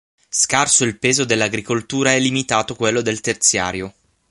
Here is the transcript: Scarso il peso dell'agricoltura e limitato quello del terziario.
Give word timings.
Scarso 0.29 0.83
il 0.83 0.97
peso 0.97 1.25
dell'agricoltura 1.25 2.13
e 2.13 2.17
limitato 2.19 2.73
quello 2.75 3.01
del 3.01 3.21
terziario. 3.21 3.93